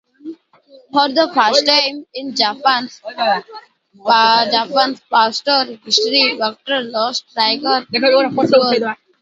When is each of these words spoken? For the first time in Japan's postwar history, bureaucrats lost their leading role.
For 0.91 1.09
the 1.09 1.31
first 1.31 1.67
time 1.71 2.05
in 2.15 2.33
Japan's 2.35 2.99
postwar 2.99 5.85
history, 5.85 6.33
bureaucrats 6.33 6.87
lost 6.91 7.25
their 7.35 7.53
leading 7.53 8.35
role. 8.81 8.93